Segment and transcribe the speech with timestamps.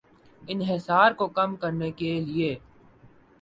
[0.43, 2.55] انحصار کو کم کرنے کے لیے